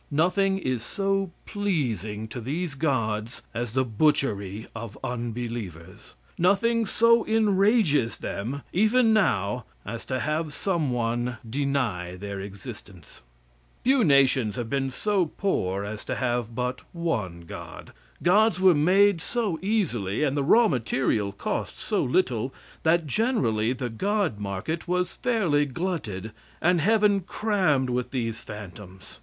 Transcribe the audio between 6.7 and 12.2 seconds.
so enrages them, even now as to have some one deny